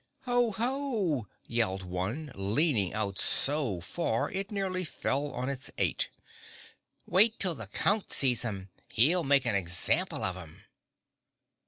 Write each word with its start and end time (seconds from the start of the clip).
"Ho! 0.21 0.49
Ho!" 0.53 1.27
yelled 1.45 1.83
one, 1.83 2.31
leaning 2.33 2.91
out 2.91 3.19
so 3.19 3.79
far 3.81 4.31
it 4.31 4.49
nearly 4.49 4.83
fell 4.83 5.27
on 5.27 5.47
its 5.47 5.69
Eight. 5.77 6.09
"Wait 7.05 7.37
till 7.39 7.53
the 7.53 7.67
Count 7.67 8.11
sees 8.11 8.43
'em. 8.43 8.69
He'll 8.89 9.23
make 9.23 9.45
an 9.45 9.53
example 9.53 10.23
of 10.23 10.35
'em!" 10.35 10.63